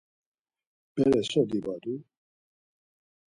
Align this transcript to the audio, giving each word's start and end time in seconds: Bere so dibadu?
Bere 0.93 1.21
so 1.31 1.41
dibadu? 1.51 1.93